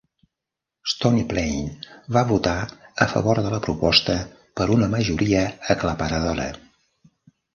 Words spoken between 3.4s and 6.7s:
de la proposta per una majoria aclaparadora.